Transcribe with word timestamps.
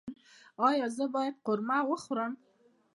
ایا 0.67 0.87
زه 0.95 1.05
باید 1.13 1.35
قورمه 1.45 1.79
وخورم؟ 1.89 2.33